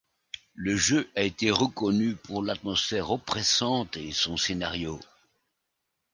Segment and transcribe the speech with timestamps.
[0.55, 4.99] Le jeu a été reconnu pour l'atmosphère oppressante et son scénario.